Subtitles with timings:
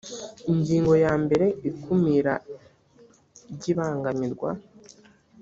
[0.51, 2.33] ingingo yambere ikumira
[3.53, 4.49] ry ibangamirwa